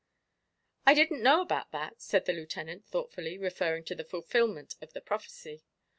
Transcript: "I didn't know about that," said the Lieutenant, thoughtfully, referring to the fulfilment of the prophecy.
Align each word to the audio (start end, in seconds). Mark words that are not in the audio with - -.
"I 0.83 0.95
didn't 0.95 1.21
know 1.21 1.41
about 1.43 1.71
that," 1.73 2.01
said 2.01 2.25
the 2.25 2.33
Lieutenant, 2.33 2.87
thoughtfully, 2.87 3.37
referring 3.37 3.83
to 3.83 3.93
the 3.93 4.03
fulfilment 4.03 4.73
of 4.81 4.93
the 4.93 5.01
prophecy. 5.01 5.61